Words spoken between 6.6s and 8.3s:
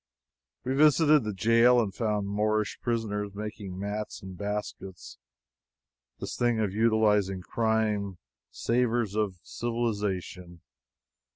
utilizing crime